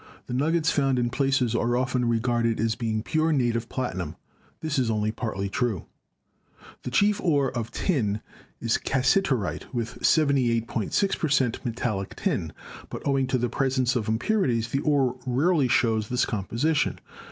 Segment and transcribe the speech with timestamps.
[0.25, 4.15] The nuggets found in placers are often regarded as being pure native platinum;
[4.61, 5.85] this is only partly true.
[6.81, 8.19] The chief ore of Tin
[8.59, 12.51] is Cassiterite, with 78.6 per cent, metallic tin,
[12.89, 16.97] but owing to the presence of impurities the ore rarely shows this composition.